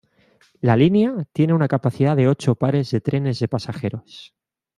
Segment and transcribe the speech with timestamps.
[0.61, 4.33] La línea tiene una capacidad de ocho pares de trenes de pasajeros.